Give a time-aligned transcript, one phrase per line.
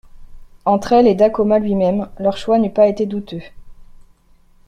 [0.65, 3.43] Entre elle et Dacoma lui-même, leur choix n'eût pas été douteux.